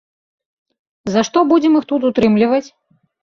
[1.15, 2.65] За што будзем іх тут утрымліваць?